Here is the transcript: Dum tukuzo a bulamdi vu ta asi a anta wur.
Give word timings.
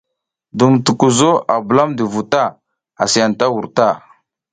Dum 0.59 0.73
tukuzo 0.85 1.29
a 1.53 1.55
bulamdi 1.67 2.03
vu 2.11 2.21
ta 2.31 2.43
asi 3.03 3.17
a 3.21 3.25
anta 3.27 3.45
wur. 3.53 3.65